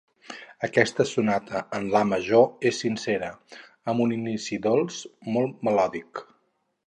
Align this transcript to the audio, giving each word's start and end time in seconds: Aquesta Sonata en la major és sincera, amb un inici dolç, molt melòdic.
Aquesta 0.67 1.05
Sonata 1.09 1.59
en 1.79 1.83
la 1.95 2.01
major 2.13 2.47
és 2.71 2.79
sincera, 2.85 3.29
amb 3.93 4.05
un 4.07 4.17
inici 4.17 4.59
dolç, 4.65 4.97
molt 5.37 5.61
melòdic. 5.69 6.25